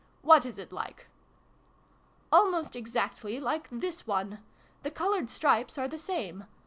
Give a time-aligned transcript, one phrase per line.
[0.31, 1.05] "What is it like?""
[2.33, 4.39] Almost exactly like this one.
[4.81, 6.45] The coloured stripes are the same.